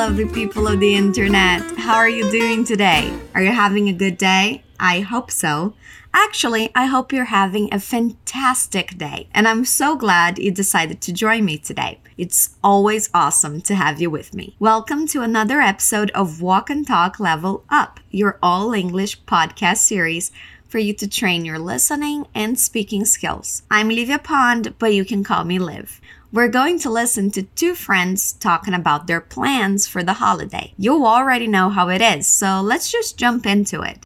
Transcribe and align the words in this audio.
lovely 0.00 0.24
people 0.24 0.66
of 0.66 0.80
the 0.80 0.94
internet. 0.94 1.60
How 1.76 1.96
are 1.96 2.08
you 2.08 2.30
doing 2.30 2.64
today? 2.64 3.12
Are 3.34 3.42
you 3.42 3.52
having 3.52 3.86
a 3.86 3.92
good 3.92 4.16
day? 4.16 4.62
I 4.78 5.00
hope 5.00 5.30
so. 5.30 5.74
Actually, 6.14 6.70
I 6.74 6.86
hope 6.86 7.12
you're 7.12 7.26
having 7.26 7.68
a 7.70 7.78
fantastic 7.78 8.96
day, 8.96 9.28
and 9.34 9.46
I'm 9.46 9.66
so 9.66 9.96
glad 9.96 10.38
you 10.38 10.52
decided 10.52 11.02
to 11.02 11.12
join 11.12 11.44
me 11.44 11.58
today. 11.58 12.00
It's 12.16 12.56
always 12.64 13.10
awesome 13.12 13.60
to 13.60 13.74
have 13.74 14.00
you 14.00 14.08
with 14.08 14.32
me. 14.32 14.56
Welcome 14.58 15.06
to 15.08 15.20
another 15.20 15.60
episode 15.60 16.10
of 16.12 16.40
Walk 16.40 16.70
and 16.70 16.86
Talk 16.86 17.20
Level 17.20 17.64
Up, 17.68 18.00
your 18.10 18.38
all 18.42 18.72
English 18.72 19.22
podcast 19.24 19.80
series 19.80 20.32
for 20.70 20.78
you 20.78 20.94
to 20.94 21.08
train 21.08 21.44
your 21.44 21.58
listening 21.58 22.26
and 22.32 22.58
speaking 22.58 23.04
skills. 23.04 23.62
I'm 23.70 23.88
Livia 23.88 24.20
Pond, 24.20 24.74
but 24.78 24.94
you 24.94 25.04
can 25.04 25.24
call 25.24 25.44
me 25.44 25.58
Liv. 25.58 26.00
We're 26.32 26.48
going 26.48 26.78
to 26.80 26.90
listen 26.90 27.32
to 27.32 27.42
two 27.42 27.74
friends 27.74 28.34
talking 28.34 28.72
about 28.72 29.08
their 29.08 29.20
plans 29.20 29.88
for 29.88 30.04
the 30.04 30.12
holiday. 30.12 30.72
You 30.78 31.04
already 31.04 31.48
know 31.48 31.70
how 31.70 31.88
it 31.88 32.00
is, 32.00 32.28
so 32.28 32.60
let's 32.60 32.90
just 32.90 33.18
jump 33.18 33.46
into 33.46 33.82
it. 33.82 33.98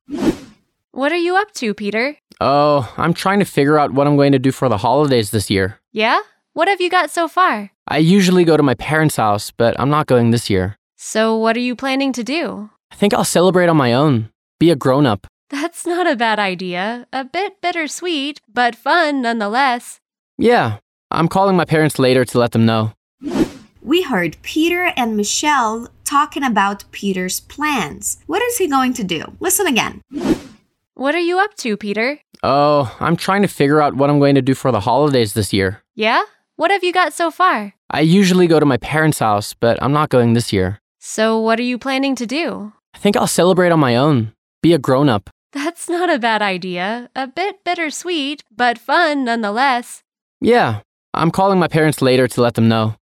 What 0.93 1.13
are 1.13 1.17
you 1.17 1.37
up 1.37 1.53
to, 1.55 1.75
Peter? 1.75 2.17
Oh, 2.41 2.91
I'm 2.97 3.13
trying 3.13 3.41
to 3.41 3.45
figure 3.45 3.79
out 3.79 3.93
what 3.93 4.07
I'm 4.07 4.17
going 4.17 4.33
to 4.33 4.39
do 4.39 4.51
for 4.51 4.71
the 4.71 4.79
holidays 4.79 5.33
this 5.33 5.51
year. 5.51 5.79
Yeah? 5.93 6.21
What 6.55 6.69
have 6.69 6.81
you 6.81 6.89
got 6.89 7.11
so 7.11 7.29
far? 7.29 7.73
I 7.89 7.99
usually 7.99 8.45
go 8.45 8.57
to 8.57 8.63
my 8.63 8.75
parents' 8.75 9.17
house, 9.17 9.51
but 9.51 9.79
I'm 9.79 9.91
not 9.91 10.07
going 10.07 10.31
this 10.31 10.49
year. 10.49 10.79
So, 10.97 11.37
what 11.37 11.57
are 11.59 11.61
you 11.61 11.77
planning 11.77 12.15
to 12.15 12.25
do? 12.25 12.71
I 12.91 12.95
think 12.95 13.13
I'll 13.13 13.25
celebrate 13.25 13.69
on 13.69 13.77
my 13.77 13.93
own. 13.93 14.31
Be 14.59 14.71
a 14.71 14.77
grown 14.77 15.05
up. 15.05 15.27
That's 15.55 15.87
not 15.87 16.09
a 16.09 16.17
bad 16.17 16.41
idea. 16.41 17.07
A 17.13 17.25
bit 17.25 17.61
bittersweet, 17.63 18.41
but 18.53 18.75
fun 18.75 19.23
nonetheless. 19.23 20.01
Yeah, 20.37 20.79
I'm 21.13 21.29
calling 21.29 21.55
my 21.55 21.65
parents 21.65 21.97
later 21.97 22.25
to 22.25 22.39
let 22.41 22.51
them 22.51 22.67
know. 22.67 22.93
We 23.81 24.03
heard 24.03 24.37
Peter 24.43 24.91
and 24.97 25.17
Michelle 25.17 25.89
talking 26.05 26.43
about 26.43 26.91
Peter's 26.91 27.39
plans. 27.39 28.19
What 28.27 28.43
is 28.43 28.59
he 28.59 28.67
going 28.67 28.95
to 28.95 29.05
do? 29.05 29.23
Listen 29.39 29.69
again. 29.69 30.01
What 30.95 31.15
are 31.15 31.21
you 31.21 31.39
up 31.39 31.55
to, 31.59 31.77
Peter? 31.77 32.19
Oh, 32.43 32.93
I'm 32.99 33.15
trying 33.15 33.43
to 33.43 33.49
figure 33.49 33.81
out 33.81 33.95
what 33.95 34.11
I'm 34.11 34.19
going 34.19 34.35
to 34.35 34.43
do 34.43 34.55
for 34.55 34.73
the 34.73 34.81
holidays 34.81 35.35
this 35.35 35.53
year. 35.53 35.83
Yeah? 35.95 36.25
What 36.57 36.73
have 36.73 36.83
you 36.83 36.93
got 36.93 37.13
so 37.13 37.31
far? 37.31 37.75
I 37.91 38.01
usually 38.01 38.49
go 38.49 38.59
to 38.59 38.67
my 38.67 38.79
parents' 38.79 39.21
house, 39.21 39.55
but 39.55 39.81
I'm 39.81 39.93
not 39.93 40.09
going 40.09 40.33
this 40.33 40.53
year. 40.53 40.81
So, 40.99 41.39
what 41.39 41.61
are 41.61 41.69
you 41.71 41.79
planning 41.79 42.17
to 42.17 42.27
do? 42.27 42.73
I 42.93 42.99
think 42.99 43.17
I'll 43.17 43.29
celebrate 43.29 43.71
on 43.71 43.79
my 43.79 43.95
own. 43.95 44.33
Be 44.61 44.73
a 44.73 44.79
grown 44.79 45.09
up. 45.09 45.31
That's 45.55 45.89
not 45.89 46.11
a 46.11 46.19
bad 46.19 46.43
idea. 46.43 47.11
A 47.15 47.29
bit 47.29 47.63
bittersweet, 47.65 48.43
but 48.55 48.77
fun 48.77 49.25
nonetheless. 49.25 50.03
Yeah, 50.41 50.81
I'm 51.15 51.31
calling 51.31 51.61
my 51.61 51.69
parents 51.69 52.03
later 52.03 52.27
to 52.27 52.43
let 52.43 52.55
them 52.55 52.69
know. 52.69 52.97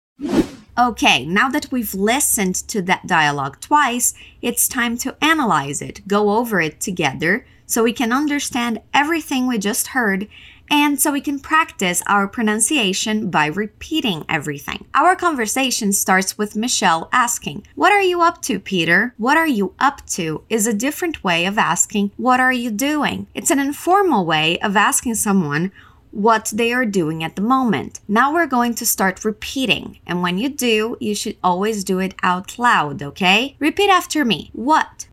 Okay, 0.78 1.25
now 1.25 1.50
that 1.50 1.72
we've 1.72 1.94
listened 1.94 2.56
to 2.69 2.81
that 2.83 3.06
dialogue 3.06 3.59
twice, 3.61 4.16
it's 4.41 4.67
time 4.67 4.97
to 5.00 5.16
analyze 5.23 5.81
it, 5.81 6.08
go 6.08 6.31
over 6.31 6.59
it 6.59 6.81
together 6.81 7.45
so 7.67 7.83
we 7.83 7.94
can 7.94 8.11
understand 8.11 8.81
everything 8.95 9.45
we 9.45 9.59
just 9.59 9.88
heard 9.88 10.28
and 10.70 11.00
so 11.00 11.12
we 11.12 11.22
can 11.22 11.39
practice 11.39 12.02
our 12.08 12.28
pronunciation 12.28 13.30
by 13.30 13.48
repeating 13.48 14.25
everything. 14.30 14.86
Our 14.94 15.16
conversation 15.16 15.92
starts 15.94 16.38
with 16.38 16.56
Michelle 16.56 17.09
asking, 17.12 17.66
What 17.75 17.92
are 17.92 18.02
you 18.02 18.22
up 18.22 18.42
to, 18.44 18.59
Peter? 18.59 19.14
What 19.17 19.38
are 19.38 19.47
you 19.47 19.73
up 19.80 20.06
to 20.08 20.44
is 20.50 20.67
a 20.67 20.73
different 20.73 21.23
way 21.23 21.45
of 21.45 21.58
asking, 21.58 22.12
What 22.17 22.40
are 22.40 22.53
you 22.53 22.72
doing? 22.72 23.28
It's 23.34 23.52
an 23.52 23.59
informal 23.59 24.25
way 24.25 24.59
of 24.59 24.75
asking 24.75 25.16
someone 25.16 25.72
what 26.12 26.52
they 26.53 26.73
are 26.73 26.86
doing 26.86 27.23
at 27.23 27.36
the 27.36 27.42
moment. 27.42 28.00
Now 28.08 28.34
we're 28.34 28.47
going 28.47 28.73
to 28.75 28.86
start 28.86 29.23
repeating, 29.23 30.00
and 30.08 30.22
when 30.22 30.38
you 30.38 30.50
do, 30.50 30.97
you 31.00 31.14
should 31.14 31.38
always 31.44 31.84
do 31.84 32.00
it 32.00 32.16
out 32.23 32.58
loud, 32.58 33.03
okay? 33.03 33.56
Repeat 33.59 33.90
after 33.90 34.25
me. 34.25 34.50
What 34.53 35.07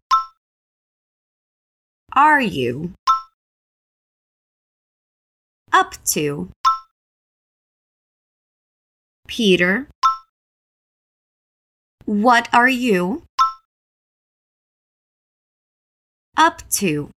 are 2.15 2.41
you 2.41 2.95
up 5.77 5.93
to? 6.07 6.49
Peter, 9.29 9.89
what 12.07 12.49
are 12.51 12.69
you 12.69 13.25
up 16.35 16.63
to? 16.71 17.11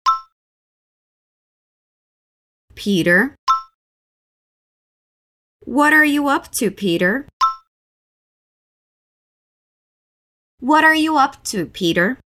Peter, 2.75 3.37
what 5.65 5.93
are 5.93 6.05
you 6.05 6.27
up 6.27 6.51
to, 6.51 6.73
Peter? 6.73 7.29
What 10.59 10.83
are 10.83 10.97
you 10.97 11.17
up 11.17 11.45
to, 11.45 11.65
Peter? 11.67 12.19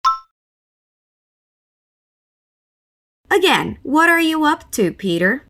Again, 3.28 3.78
what 3.82 4.08
are 4.08 4.20
you 4.20 4.44
up 4.44 4.70
to, 4.72 4.92
Peter? 4.92 5.49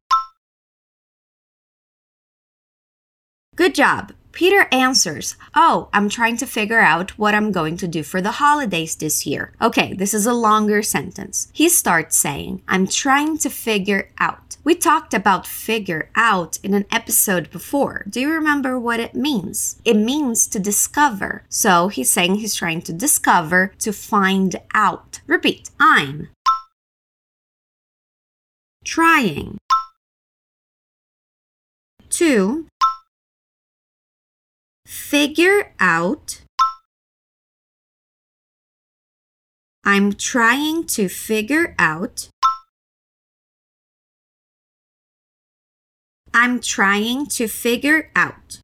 Good 3.61 3.75
job. 3.75 4.15
Peter 4.33 4.67
answers, 4.73 5.37
Oh, 5.55 5.91
I'm 5.93 6.09
trying 6.09 6.39
to 6.39 6.47
figure 6.47 6.81
out 6.81 7.19
what 7.19 7.35
I'm 7.35 7.53
going 7.53 7.77
to 7.77 7.87
do 7.87 8.03
for 8.03 8.23
the 8.23 8.41
holidays 8.41 8.97
this 8.97 9.27
year. 9.27 9.53
Okay, 9.61 9.93
this 9.93 10.15
is 10.15 10.25
a 10.25 10.33
longer 10.33 10.83
sentence. 10.83 11.49
He 11.53 11.69
starts 11.69 12.17
saying, 12.17 12.63
I'm 12.67 12.87
trying 12.87 13.37
to 13.37 13.51
figure 13.51 14.09
out. 14.19 14.57
We 14.65 14.75
talked 14.75 15.13
about 15.13 15.47
figure 15.47 16.09
out 16.17 16.59
in 16.63 16.73
an 16.73 16.87
episode 16.91 17.51
before. 17.51 18.07
Do 18.09 18.19
you 18.19 18.31
remember 18.31 18.81
what 18.81 18.99
it 18.99 19.15
means? 19.15 19.79
It 19.85 19.99
means 19.99 20.47
to 20.47 20.59
discover. 20.59 21.43
So 21.51 21.89
he's 21.89 22.11
saying 22.11 22.37
he's 22.37 22.55
trying 22.55 22.81
to 22.89 22.95
discover, 22.95 23.75
to 23.81 23.93
find 23.93 24.57
out. 24.73 25.21
Repeat, 25.27 25.69
I'm 25.79 26.31
trying 28.87 29.59
to 32.09 32.70
figure 35.11 35.75
out. 35.81 36.41
I'm 39.83 40.13
trying 40.13 40.87
to 40.95 41.09
figure 41.09 41.75
out. 41.81 42.29
I'm 46.33 46.61
trying 46.61 47.27
to 47.27 47.49
figure 47.49 48.13
out. 48.15 48.61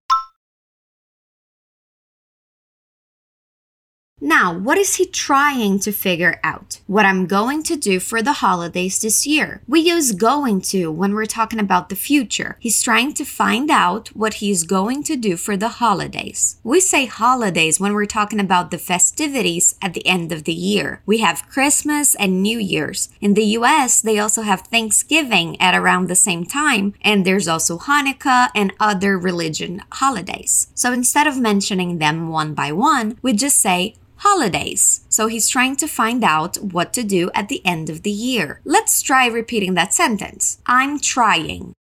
Now, 4.23 4.57
what 4.57 4.79
is 4.79 4.95
he 4.95 5.05
trying 5.05 5.79
to 5.81 5.93
figure 5.93 6.41
out? 6.43 6.81
What 6.87 7.05
I'm 7.05 7.27
going 7.27 7.63
to 7.65 7.77
do 7.77 8.01
for 8.01 8.23
the 8.23 8.41
holidays 8.45 8.99
this 8.99 9.27
year. 9.27 9.61
We 9.69 9.81
use 9.81 10.13
going 10.13 10.63
to 10.73 10.91
when 10.91 11.13
we're 11.13 11.27
talking 11.27 11.61
about 11.61 11.91
the 11.91 11.97
future. 11.97 12.57
He's 12.59 12.81
trying 12.83 13.13
to 13.13 13.27
find 13.27 13.71
out 13.71 14.09
what 14.17 14.35
he's 14.35 14.63
going 14.63 15.03
to 15.03 15.17
do 15.17 15.37
for 15.37 15.55
the 15.55 15.69
holidays. 15.69 16.57
We 16.65 16.81
say 16.81 17.05
holidays 17.05 17.79
when 17.79 17.93
we're 17.93 18.07
talking 18.07 18.41
about 18.41 18.71
the 18.71 18.79
festivities 18.79 19.75
at 19.83 19.93
the 19.93 20.07
end 20.07 20.33
of 20.33 20.45
the 20.45 20.55
year. 20.55 21.03
We 21.05 21.19
have 21.19 21.47
Christmas 21.51 22.15
and 22.15 22.43
New 22.43 22.59
Year's. 22.59 23.11
In 23.21 23.35
the 23.35 23.45
US, 23.59 24.01
they 24.01 24.19
also 24.19 24.41
have 24.41 24.63
Thanksgiving 24.63 25.61
at 25.61 25.75
around 25.75 26.07
the 26.07 26.15
same 26.15 26.47
time, 26.47 26.95
and 27.03 27.27
there's 27.27 27.49
also 27.49 27.77
Hanukkah 27.77 28.49
and 28.55 28.73
other 28.81 29.19
religion 29.19 29.83
holidays. 29.93 30.69
So 30.75 30.91
instead 30.95 31.27
of 31.27 31.39
mentioning 31.39 31.99
them 31.99 32.29
one 32.29 32.55
by 32.55 32.73
one, 32.73 33.19
we 33.21 33.35
just 33.35 33.59
say 33.59 33.95
holidays. 34.29 35.05
So 35.09 35.29
he's 35.29 35.49
trying 35.49 35.77
to 35.77 35.87
find 35.87 36.25
out 36.25 36.57
what 36.57 36.93
to 36.95 37.05
do 37.05 37.31
at 37.33 37.49
the 37.49 37.65
end 37.65 37.89
of 37.89 38.03
the 38.03 38.11
year. 38.11 38.61
Let's 38.65 39.01
try 39.01 39.27
repeating 39.27 39.75
that 39.75 39.95
sentence. 39.95 40.59
I'm 40.67 40.99
trying 40.99 41.75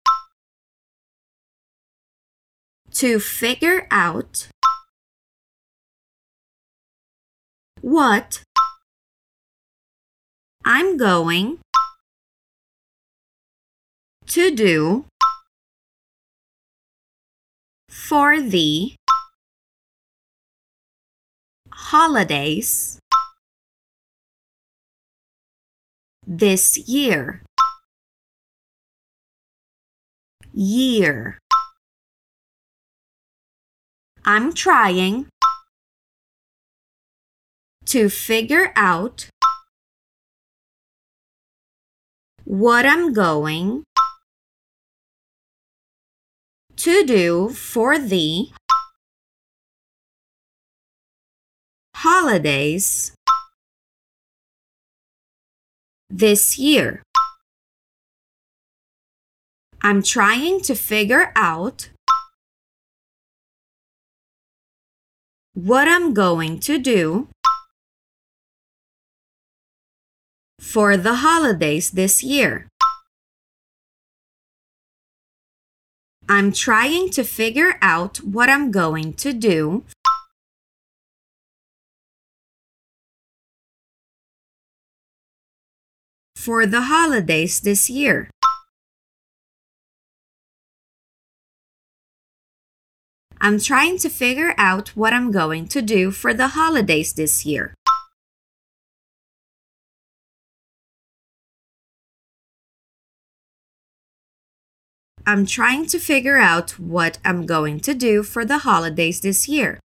to 2.93 3.19
figure 3.19 3.89
out 3.91 4.47
what 7.81 8.43
I'm 10.65 10.97
going 10.97 11.59
to 14.29 14.55
do 14.55 15.05
for 17.89 18.41
the 18.41 18.95
holidays 21.77 22.99
this 26.27 26.77
year. 26.89 27.43
Year. 30.53 31.39
I'm 34.25 34.53
trying 34.53 35.27
to 37.85 38.09
figure 38.09 38.73
out 38.75 39.29
what 42.45 42.87
I'm 42.87 43.13
going 43.13 43.85
to 46.77 47.05
do 47.05 47.51
for 47.51 47.99
the 47.99 48.49
holidays 52.01 53.13
this 56.11 56.59
year? 56.59 57.03
I'm 59.81 60.03
trying 60.03 60.61
to 60.69 60.75
figure 60.75 61.33
out 61.35 61.89
what 65.55 65.89
I'm 65.89 66.13
going 66.13 66.59
to 66.69 66.79
do 66.79 67.29
for 70.61 70.99
the 70.99 71.17
holidays 71.27 71.93
this 71.93 72.23
year. 72.23 72.69
I'm 76.29 76.53
trying 76.53 77.09
to 77.11 77.25
figure 77.25 77.79
out 77.81 78.19
what 78.19 78.51
I'm 78.51 78.71
going 78.71 79.15
to 79.15 79.33
do 79.33 79.85
for 86.47 86.65
the 86.65 86.83
holidays 86.83 87.59
this 87.59 87.91
year. 87.91 88.31
I'm 93.41 93.59
trying 93.59 93.99
to 93.99 94.09
figure 94.09 94.55
out 94.57 94.91
what 94.91 95.13
I'm 95.13 95.33
going 95.33 95.67
to 95.67 95.83
do 95.83 96.13
for 96.13 96.33
the 96.33 96.55
holidays 96.55 97.15
this 97.15 97.45
year. 97.45 97.75
I'm 105.27 105.47
trying 105.47 105.87
to 105.87 105.99
figure 105.99 106.39
out 106.39 106.79
what 106.79 107.19
I'm 107.25 107.45
going 107.45 107.81
to 107.81 107.93
do 107.93 108.23
for 108.23 108.45
the 108.45 108.59
holidays 108.59 109.21
this 109.21 109.49
year. 109.49 109.81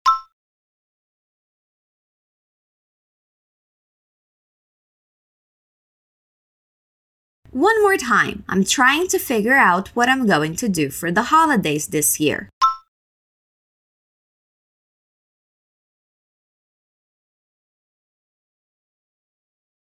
One 7.53 7.83
more 7.83 7.97
time. 7.97 8.45
I'm 8.49 8.63
trying 8.63 9.09
to 9.09 9.19
figure 9.19 9.57
out 9.57 9.89
what 9.89 10.09
I'm 10.09 10.25
going 10.25 10.55
to 10.57 10.69
do 10.69 10.89
for 10.89 11.11
the 11.11 11.35
holidays 11.35 11.89
this 11.89 12.21
year. 12.21 12.49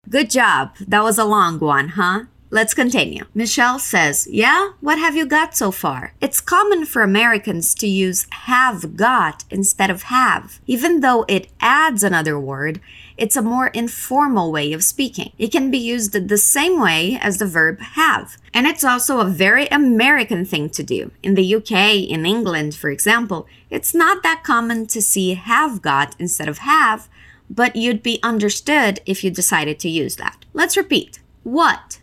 Good 0.10 0.32
job. 0.32 0.76
That 0.80 1.04
was 1.04 1.20
a 1.20 1.26
long 1.26 1.60
one, 1.60 1.90
huh? 1.90 2.26
Let's 2.54 2.76
continue. 2.76 3.24
Michelle 3.34 3.80
says, 3.80 4.28
Yeah, 4.30 4.74
what 4.80 5.00
have 5.00 5.16
you 5.16 5.26
got 5.26 5.58
so 5.58 5.72
far? 5.72 6.14
It's 6.22 6.40
common 6.40 6.86
for 6.86 7.02
Americans 7.02 7.74
to 7.74 7.88
use 7.88 8.28
have 8.30 8.96
got 8.96 9.44
instead 9.50 9.90
of 9.90 10.04
have. 10.04 10.60
Even 10.68 11.00
though 11.00 11.26
it 11.28 11.48
adds 11.60 12.04
another 12.04 12.40
word, 12.40 12.80
it's 13.18 13.36
a 13.36 13.42
more 13.42 13.70
informal 13.70 14.52
way 14.52 14.72
of 14.72 14.84
speaking. 14.84 15.32
It 15.40 15.52
can 15.52 15.72
be 15.72 15.80
used 15.80 16.14
the 16.14 16.38
same 16.38 16.80
way 16.80 17.18
as 17.20 17.40
the 17.40 17.48
verb 17.48 17.80
have. 17.80 18.38
And 18.54 18.68
it's 18.68 18.84
also 18.84 19.20
a 19.20 19.26
very 19.26 19.66
American 19.70 20.46
thing 20.46 20.70
to 20.78 20.84
do. 20.84 21.10
In 21.24 21.34
the 21.34 21.56
UK, 21.56 22.08
in 22.08 22.24
England, 22.24 22.76
for 22.76 22.92
example, 22.92 23.48
it's 23.72 23.96
not 23.96 24.22
that 24.22 24.44
common 24.44 24.86
to 24.94 25.02
see 25.02 25.34
have 25.34 25.82
got 25.82 26.16
instead 26.20 26.48
of 26.48 26.60
have, 26.60 27.10
but 27.50 27.76
you'd 27.76 28.04
be 28.04 28.20
understood 28.22 29.00
if 29.08 29.24
you 29.24 29.32
decided 29.32 29.80
to 29.80 29.90
use 29.90 30.18
that. 30.18 30.46
Let's 30.54 30.78
repeat. 30.78 31.18
What? 31.42 31.98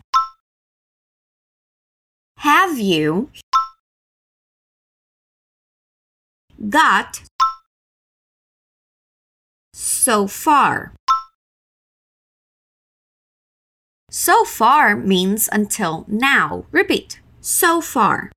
Have 2.70 2.78
you 2.78 3.31
got 6.69 7.22
so 9.75 10.28
far? 10.28 10.93
So 14.08 14.44
far 14.44 14.94
means 14.94 15.49
until 15.50 16.05
now. 16.06 16.64
Repeat. 16.70 17.19
So 17.40 17.81
far. 17.81 18.31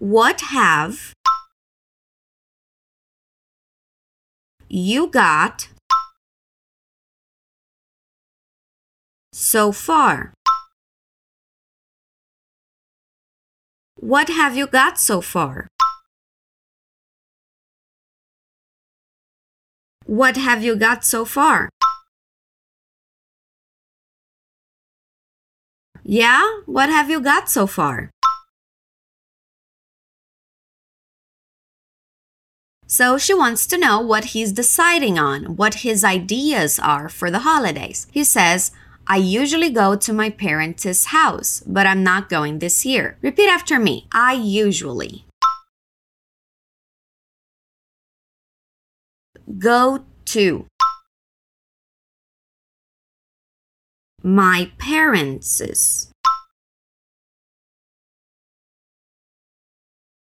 What 0.00 0.40
have 0.50 1.14
you 4.68 5.06
got 5.06 5.68
so 9.32 9.70
far? 9.70 10.35
What 13.98 14.28
have 14.28 14.56
you 14.56 14.66
got 14.66 14.98
so 14.98 15.22
far? 15.22 15.68
What 20.04 20.36
have 20.36 20.62
you 20.62 20.76
got 20.76 21.02
so 21.04 21.24
far? 21.24 21.70
Yeah, 26.04 26.60
what 26.66 26.90
have 26.90 27.10
you 27.10 27.20
got 27.20 27.48
so 27.48 27.66
far? 27.66 28.10
So 32.86 33.18
she 33.18 33.34
wants 33.34 33.66
to 33.66 33.78
know 33.78 34.00
what 34.00 34.26
he's 34.26 34.52
deciding 34.52 35.18
on, 35.18 35.56
what 35.56 35.76
his 35.86 36.04
ideas 36.04 36.78
are 36.78 37.08
for 37.08 37.30
the 37.30 37.40
holidays. 37.40 38.06
He 38.12 38.22
says, 38.22 38.70
I 39.08 39.18
usually 39.18 39.70
go 39.70 39.94
to 39.94 40.12
my 40.12 40.30
parents' 40.30 41.06
house, 41.06 41.62
but 41.64 41.86
I'm 41.86 42.02
not 42.02 42.28
going 42.28 42.58
this 42.58 42.84
year. 42.84 43.18
Repeat 43.22 43.48
after 43.48 43.78
me. 43.78 44.08
I 44.12 44.32
usually 44.32 45.24
go 49.58 50.04
to 50.24 50.66
my 54.24 54.72
parents' 54.76 56.10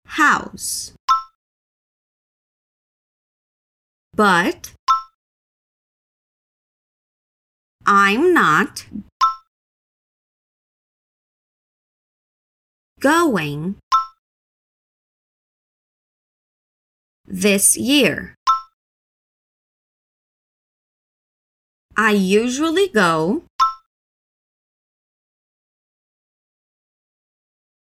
house. 0.05 0.93
But 4.13 4.73
I'm 7.89 8.33
not 8.33 8.85
going 12.99 13.77
this 17.25 17.77
year. 17.77 18.35
I 21.95 22.11
usually 22.11 22.89
go 22.89 23.43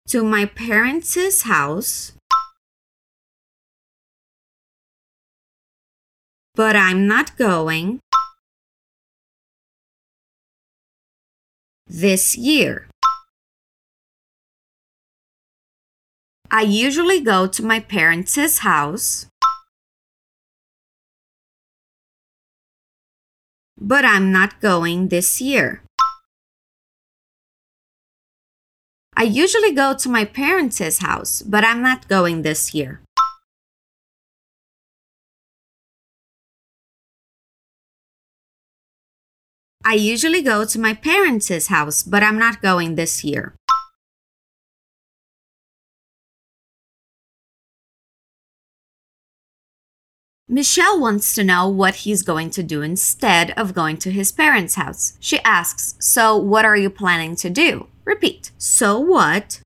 to 0.07 0.23
my 0.23 0.45
parents' 0.45 1.41
house, 1.41 2.13
but 6.53 6.75
I'm 6.75 7.07
not 7.07 7.35
going 7.37 8.01
this 11.87 12.37
year. 12.37 12.87
I 16.51 16.61
usually 16.61 17.21
go 17.21 17.47
to 17.47 17.63
my 17.63 17.79
parents' 17.79 18.59
house, 18.59 19.27
but 23.79 24.05
I'm 24.05 24.31
not 24.31 24.61
going 24.61 25.09
this 25.09 25.41
year. 25.41 25.81
I 29.17 29.23
usually 29.23 29.71
go 29.71 29.93
to 29.95 30.09
my 30.09 30.25
parents' 30.25 30.99
house, 30.99 31.41
but 31.41 31.63
I'm 31.63 31.81
not 31.81 32.07
going 32.07 32.41
this 32.41 32.73
year. 32.73 33.01
I 39.87 39.93
usually 39.93 40.41
go 40.41 40.65
to 40.65 40.79
my 40.79 40.95
parents' 40.95 41.67
house, 41.67 42.01
but 42.01 42.23
I'm 42.23 42.39
not 42.39 42.59
going 42.59 42.95
this 42.95 43.23
year. 43.23 43.53
Michelle 50.47 50.99
wants 50.99 51.35
to 51.35 51.43
know 51.43 51.69
what 51.69 51.95
he's 51.97 52.23
going 52.23 52.49
to 52.51 52.63
do 52.63 52.81
instead 52.81 53.51
of 53.51 53.75
going 53.75 53.97
to 53.97 54.11
his 54.11 54.31
parents' 54.31 54.73
house. 54.73 55.17
She 55.19 55.39
asks, 55.41 55.93
So, 55.99 56.35
what 56.35 56.65
are 56.65 56.77
you 56.77 56.89
planning 56.89 57.35
to 57.37 57.49
do? 57.51 57.87
Repeat. 58.05 58.51
So, 58.57 58.97
what 58.99 59.61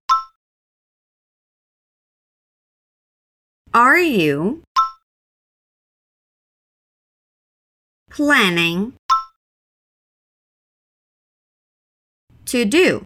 are 3.74 4.00
you 4.00 4.64
planning 8.10 8.99
to 12.52 12.66
do. 12.66 13.06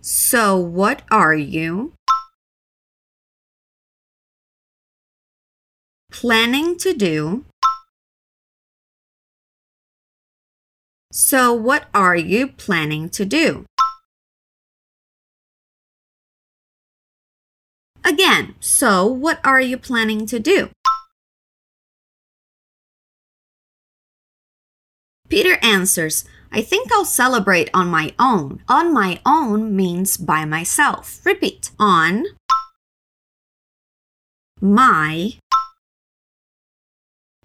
So, 0.00 0.56
what 0.56 1.02
are 1.10 1.34
you 1.34 1.92
planning 6.10 6.76
to 6.76 6.92
do. 6.92 7.44
So, 11.12 11.52
what 11.52 11.88
are 11.94 12.16
you 12.16 12.48
planning 12.48 13.08
to 13.10 13.24
do? 13.24 13.64
Again, 18.04 18.54
so 18.60 19.06
what 19.06 19.40
are 19.44 19.60
you 19.60 19.76
planning 19.76 20.26
to 20.26 20.38
do? 20.38 20.70
Peter 25.28 25.58
answers, 25.62 26.24
I 26.52 26.62
think 26.62 26.90
I'll 26.90 27.04
celebrate 27.04 27.70
on 27.72 27.88
my 27.88 28.12
own. 28.18 28.62
On 28.68 28.92
my 28.92 29.20
own 29.24 29.76
means 29.76 30.16
by 30.16 30.44
myself. 30.44 31.20
Repeat. 31.24 31.70
On 31.78 32.24
my 34.60 35.34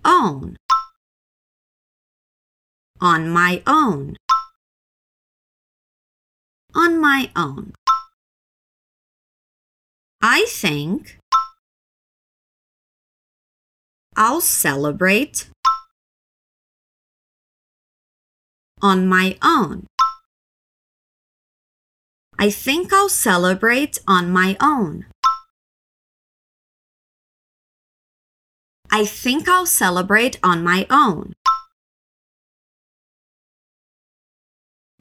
own. 0.04 0.58
On 3.00 3.30
my 3.30 3.62
own. 3.68 4.18
On 6.74 7.00
my 7.00 7.30
own. 7.36 7.74
I 10.20 10.46
think 10.50 11.20
I'll 14.18 14.42
celebrate 14.42 15.50
on 18.86 19.08
my 19.08 19.36
own. 19.42 19.88
I 22.38 22.52
think 22.52 22.94
I'll 22.94 23.10
celebrate 23.10 23.98
on 24.08 24.30
my 24.30 24.56
own. 24.62 25.08
I 28.92 29.04
think 29.06 29.50
I'll 29.50 29.66
celebrate 29.66 30.38
on 30.44 30.64
my 30.64 30.86
own. 30.92 31.34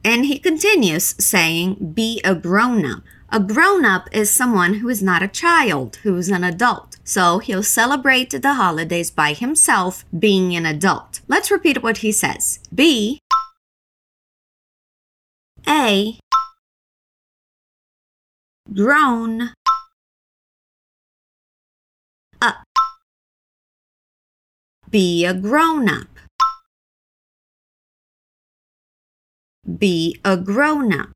And 0.03 0.25
he 0.25 0.39
continues 0.39 1.15
saying, 1.23 1.93
be 1.93 2.21
a 2.23 2.33
grown 2.33 2.85
up. 2.85 3.03
A 3.29 3.39
grown 3.39 3.85
up 3.85 4.07
is 4.11 4.29
someone 4.31 4.75
who 4.75 4.89
is 4.89 5.03
not 5.03 5.21
a 5.21 5.27
child, 5.43 5.97
who 6.03 6.15
is 6.17 6.29
an 6.29 6.43
adult. 6.43 6.97
So 7.03 7.39
he'll 7.39 7.63
celebrate 7.63 8.31
the 8.31 8.53
holidays 8.55 9.11
by 9.11 9.33
himself, 9.33 10.05
being 10.17 10.55
an 10.55 10.65
adult. 10.65 11.21
Let's 11.27 11.51
repeat 11.51 11.83
what 11.83 11.97
he 11.97 12.11
says. 12.11 12.59
Be 12.73 13.19
a 15.67 16.17
grown 18.73 19.51
up. 22.41 22.63
Be 24.89 25.25
a 25.25 25.33
grown 25.33 25.89
up. 25.89 26.07
Be 29.77 30.19
a 30.23 30.37
grown 30.37 30.93
up. 30.93 31.09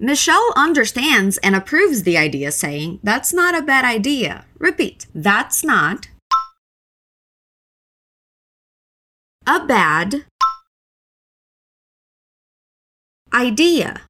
Michelle 0.00 0.52
understands 0.56 1.38
and 1.38 1.56
approves 1.56 2.04
the 2.04 2.16
idea, 2.16 2.52
saying, 2.52 3.00
That's 3.02 3.32
not 3.32 3.56
a 3.56 3.62
bad 3.62 3.84
idea. 3.84 4.46
Repeat, 4.58 5.06
that's 5.14 5.64
not 5.64 6.08
a 9.46 9.64
bad 9.64 10.24
idea. 13.32 14.02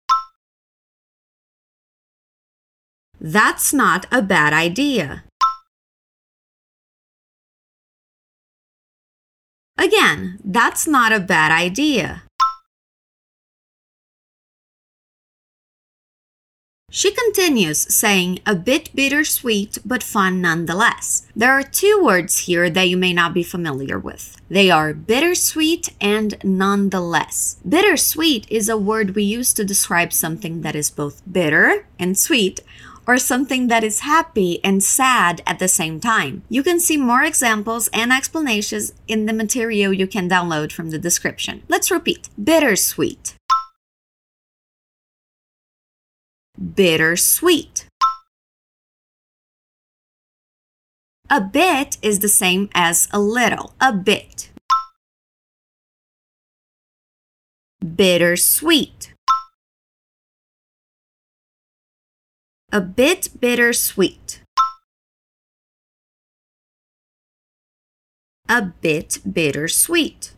That's 3.21 3.73
not 3.73 4.07
a 4.13 4.23
bad 4.23 4.53
idea. 4.53 5.25
Again, 9.77 10.39
that's 10.45 10.87
not 10.87 11.13
a 11.13 11.21
bad 11.21 11.53
idea. 11.53 12.23
She 16.91 17.11
continues, 17.13 17.95
saying, 17.95 18.39
a 18.47 18.55
bit 18.55 18.89
bittersweet, 18.95 19.77
but 19.85 20.03
fun 20.03 20.41
nonetheless. 20.41 21.27
There 21.37 21.53
are 21.53 21.63
two 21.63 22.01
words 22.03 22.47
here 22.47 22.71
that 22.71 22.89
you 22.89 22.97
may 22.97 23.13
not 23.13 23.35
be 23.35 23.43
familiar 23.43 23.99
with. 23.99 24.41
They 24.49 24.71
are 24.71 24.95
bittersweet 24.95 25.91
and 26.01 26.43
nonetheless. 26.43 27.59
Bittersweet 27.69 28.51
is 28.51 28.71
a 28.71 28.79
word 28.79 29.15
we 29.15 29.23
use 29.25 29.53
to 29.53 29.67
describe 29.67 30.15
something 30.15 30.63
that 30.63 30.75
is 30.75 30.89
both 30.89 31.21
bitter 31.31 31.87
and 31.99 32.19
sweet, 32.19 32.61
or 33.07 33.19
something 33.19 33.69
that 33.69 33.85
is 33.85 34.01
happy 34.01 34.63
and 34.65 34.83
sad 34.83 35.43
at 35.47 35.59
the 35.59 35.69
same 35.69 36.01
time. 36.01 36.43
You 36.49 36.63
can 36.63 36.81
see 36.81 36.97
more 36.97 37.23
examples 37.23 37.89
and 37.93 38.11
explanations 38.11 38.95
in 39.07 39.27
the 39.27 39.35
material 39.35 39.93
you 39.93 40.07
can 40.07 40.29
download 40.29 40.73
from 40.73 40.89
the 40.89 40.99
description. 40.99 41.63
Let's 41.69 41.91
repeat 41.91 42.31
bittersweet 42.43 43.35
bittersweet. 46.59 47.87
A 51.31 51.41
bit 51.41 51.99
is 52.03 52.21
the 52.21 52.29
same 52.29 52.71
as 52.75 53.07
a 53.13 53.21
little, 53.21 53.75
a 53.81 53.93
bit. 53.93 54.51
Bittersweet. 57.85 59.13
A 62.73 62.81
bit 62.81 63.29
bittersweet. 63.41 64.41
A 68.49 68.63
bit 68.63 69.19
bittersweet. 69.31 70.33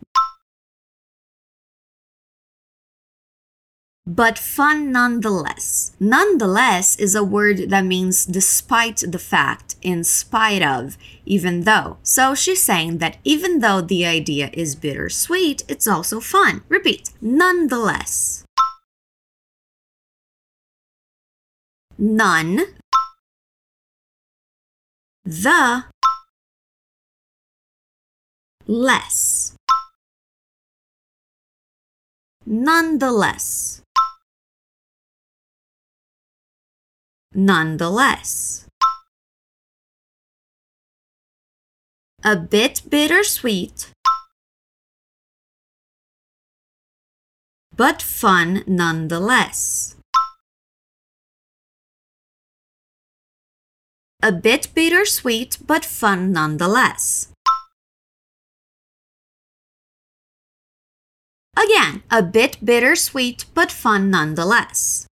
But 4.11 4.37
fun 4.41 4.91
nonetheless. 4.91 5.93
Nonetheless 6.01 6.97
is 6.97 7.15
a 7.15 7.23
word 7.23 7.71
that 7.71 7.85
means 7.85 8.27
despite 8.27 9.05
the 9.07 9.21
fact, 9.21 9.77
in 9.83 10.03
spite 10.03 10.63
of, 10.63 10.99
even 11.25 11.63
though. 11.63 11.99
So 12.03 12.35
she's 12.35 12.61
saying 12.61 12.99
that 12.99 13.19
even 13.23 13.61
though 13.61 13.81
the 13.81 14.05
idea 14.05 14.51
is 14.53 14.75
bittersweet, 14.75 15.63
it's 15.69 15.87
also 15.87 16.19
fun. 16.19 16.63
Repeat. 16.69 17.11
Nonetheless. 17.21 18.45
None. 21.97 22.63
The. 25.25 25.85
Less. 28.67 29.55
Nonetheless. 32.45 33.83
Nonetheless. 37.33 38.67
A 42.23 42.37
bit 42.37 42.83
bittersweet, 42.89 43.91
but 47.75 48.03
fun 48.03 48.63
nonetheless. 48.67 49.97
A 54.23 54.31
bit 54.33 54.69
bittersweet, 54.75 55.57
but 55.67 55.83
fun 55.83 56.31
nonetheless. 56.31 57.29
Again, 61.57 62.03
a 62.11 62.23
bit 62.23 62.59
bittersweet, 62.63 63.47
but 63.55 63.73
fun 63.73 64.11
nonetheless. 64.11 65.07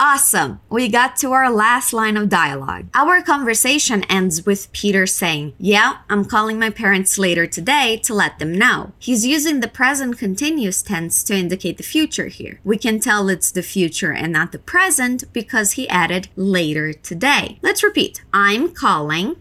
Awesome! 0.00 0.60
We 0.68 0.88
got 0.88 1.14
to 1.18 1.30
our 1.30 1.48
last 1.48 1.92
line 1.92 2.16
of 2.16 2.28
dialogue. 2.28 2.86
Our 2.94 3.22
conversation 3.22 4.02
ends 4.04 4.44
with 4.44 4.72
Peter 4.72 5.06
saying, 5.06 5.54
Yeah, 5.56 5.98
I'm 6.10 6.24
calling 6.24 6.58
my 6.58 6.70
parents 6.70 7.16
later 7.16 7.46
today 7.46 7.98
to 7.98 8.12
let 8.12 8.40
them 8.40 8.52
know. 8.52 8.92
He's 8.98 9.24
using 9.24 9.60
the 9.60 9.68
present 9.68 10.18
continuous 10.18 10.82
tense 10.82 11.22
to 11.24 11.36
indicate 11.36 11.76
the 11.76 11.84
future 11.84 12.26
here. 12.26 12.58
We 12.64 12.76
can 12.76 12.98
tell 12.98 13.28
it's 13.28 13.52
the 13.52 13.62
future 13.62 14.12
and 14.12 14.32
not 14.32 14.50
the 14.50 14.58
present 14.58 15.32
because 15.32 15.72
he 15.72 15.88
added 15.88 16.28
later 16.34 16.92
today. 16.92 17.60
Let's 17.62 17.84
repeat. 17.84 18.24
I'm 18.32 18.74
calling. 18.74 19.36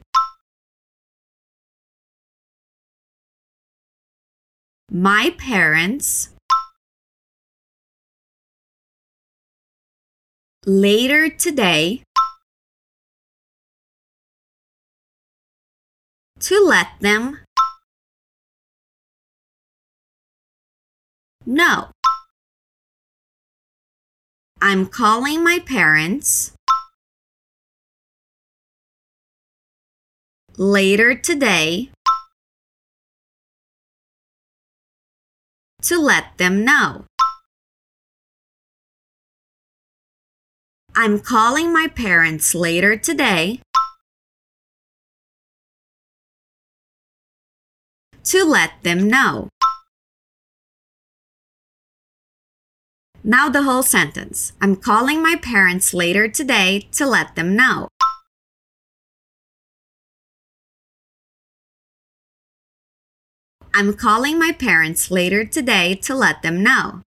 My 4.92 5.34
parents 5.40 6.30
later 10.66 11.30
today 11.30 12.04
to 16.40 16.66
let 16.66 16.88
them 17.02 17.40
know. 21.46 21.90
I'm 24.62 24.86
calling 24.86 25.44
my 25.44 25.60
parents 25.60 26.54
later 30.58 31.16
today 31.16 31.90
to 35.82 36.00
let 36.00 36.38
them 36.38 36.64
know. 36.64 37.06
I'm 40.96 41.20
calling 41.20 41.74
my 41.74 41.88
parents 41.88 42.54
later 42.54 42.96
today 42.96 43.62
to 48.26 48.46
let 48.46 48.74
them 48.84 49.10
know. 49.10 49.50
Now 53.24 53.50
the 53.50 53.64
whole 53.64 53.82
sentence. 53.82 54.54
I'm 54.62 54.76
calling 54.76 55.24
my 55.24 55.36
parents 55.36 55.96
later 55.96 56.28
today 56.28 56.88
to 56.92 57.08
let 57.08 57.36
them 57.36 57.56
know. 57.56 57.88
I'm 63.74 63.96
calling 63.96 64.38
my 64.38 64.52
parents 64.52 65.10
later 65.10 65.44
today 65.44 65.96
to 65.96 66.14
let 66.14 66.44
them 66.44 66.62
know. 66.62 67.02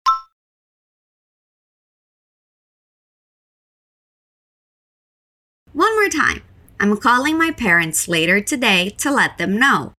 One 5.74 5.92
more 5.96 6.08
time. 6.08 6.42
I'm 6.78 6.96
calling 6.96 7.36
my 7.36 7.50
parents 7.50 8.06
later 8.06 8.40
today 8.40 8.90
to 8.98 9.10
let 9.10 9.38
them 9.38 9.58
know. 9.58 9.92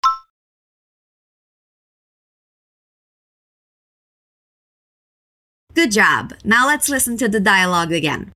Good 5.74 5.90
job. 5.90 6.32
Now 6.44 6.68
let's 6.68 6.88
listen 6.88 7.16
to 7.16 7.28
the 7.28 7.40
dialogue 7.40 7.90
again. 7.90 8.30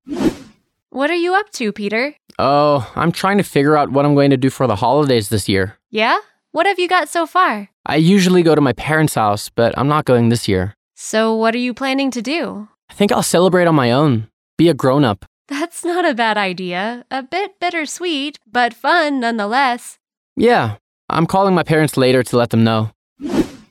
What 0.90 1.10
are 1.10 1.14
you 1.14 1.34
up 1.34 1.50
to, 1.52 1.70
Peter? 1.70 2.16
Oh, 2.40 2.90
I'm 2.96 3.12
trying 3.12 3.38
to 3.38 3.44
figure 3.44 3.76
out 3.76 3.92
what 3.92 4.04
I'm 4.04 4.16
going 4.16 4.30
to 4.30 4.36
do 4.36 4.50
for 4.50 4.66
the 4.66 4.74
holidays 4.74 5.28
this 5.28 5.48
year. 5.48 5.78
Yeah? 5.90 6.18
What 6.50 6.66
have 6.66 6.80
you 6.80 6.88
got 6.88 7.08
so 7.08 7.24
far? 7.24 7.68
I 7.86 7.96
usually 7.96 8.42
go 8.42 8.56
to 8.56 8.60
my 8.60 8.72
parents' 8.72 9.14
house, 9.14 9.48
but 9.48 9.78
I'm 9.78 9.86
not 9.86 10.06
going 10.06 10.28
this 10.28 10.48
year. 10.48 10.74
So, 10.96 11.36
what 11.36 11.54
are 11.54 11.58
you 11.58 11.72
planning 11.72 12.10
to 12.10 12.20
do? 12.20 12.66
I 12.90 12.94
think 12.94 13.12
I'll 13.12 13.22
celebrate 13.22 13.68
on 13.68 13.76
my 13.76 13.92
own. 13.92 14.26
Be 14.56 14.68
a 14.68 14.74
grown 14.74 15.04
up. 15.04 15.24
That's 15.48 15.84
not 15.84 16.04
a 16.04 16.14
bad 16.14 16.36
idea. 16.36 17.04
A 17.10 17.22
bit 17.22 17.58
bittersweet, 17.58 18.38
but 18.50 18.74
fun 18.74 19.20
nonetheless. 19.20 19.98
Yeah, 20.36 20.76
I'm 21.08 21.26
calling 21.26 21.54
my 21.54 21.62
parents 21.62 21.96
later 21.96 22.22
to 22.22 22.36
let 22.36 22.50
them 22.50 22.64
know. 22.64 22.90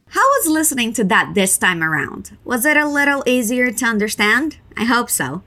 How 0.10 0.22
was 0.22 0.48
listening 0.48 0.94
to 0.94 1.04
that 1.06 1.34
this 1.36 1.58
time 1.58 1.84
around? 1.84 2.36
Was 2.44 2.66
it 2.66 2.78
a 2.78 2.88
little 2.88 3.24
easier 3.28 3.72
to 3.72 3.86
understand? 3.86 4.58
I 4.76 4.86
hope 4.86 5.10
so. 5.10 5.44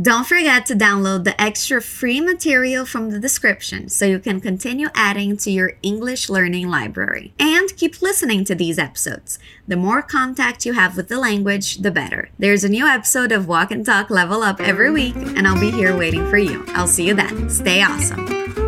Don't 0.00 0.26
forget 0.26 0.66
to 0.66 0.74
download 0.74 1.22
the 1.22 1.40
extra 1.40 1.80
free 1.80 2.20
material 2.20 2.84
from 2.84 3.10
the 3.10 3.20
description 3.20 3.88
so 3.88 4.04
you 4.04 4.18
can 4.18 4.40
continue 4.40 4.88
adding 4.92 5.36
to 5.36 5.52
your 5.52 5.74
English 5.82 6.28
learning 6.28 6.68
library. 6.68 7.32
And 7.38 7.74
keep 7.76 8.02
listening 8.02 8.44
to 8.46 8.56
these 8.56 8.76
episodes. 8.76 9.38
The 9.68 9.76
more 9.76 10.02
contact 10.02 10.66
you 10.66 10.72
have 10.72 10.96
with 10.96 11.06
the 11.06 11.18
language, 11.18 11.78
the 11.78 11.92
better. 11.92 12.30
There's 12.40 12.64
a 12.64 12.68
new 12.68 12.86
episode 12.86 13.30
of 13.30 13.46
Walk 13.46 13.70
and 13.70 13.86
Talk 13.86 14.10
Level 14.10 14.42
Up 14.42 14.60
every 14.60 14.90
week, 14.90 15.14
and 15.14 15.46
I'll 15.46 15.60
be 15.60 15.70
here 15.70 15.96
waiting 15.96 16.28
for 16.28 16.38
you. 16.38 16.64
I'll 16.70 16.88
see 16.88 17.06
you 17.06 17.14
then. 17.14 17.48
Stay 17.48 17.80
awesome. 17.80 18.63